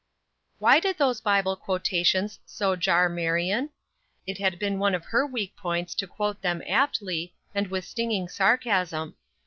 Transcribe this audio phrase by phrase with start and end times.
[0.57, 3.69] Why did those Bible quotations so jar Marion?
[4.25, 8.27] It had been one of her weak points to quote them aptly, and with stinging
[8.27, 9.13] sarcasm.